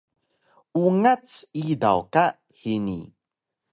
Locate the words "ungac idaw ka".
0.83-2.25